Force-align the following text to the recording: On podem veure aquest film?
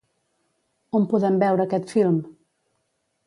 On 0.99 1.05
podem 1.11 1.37
veure 1.45 1.67
aquest 1.69 1.93
film? 1.97 2.17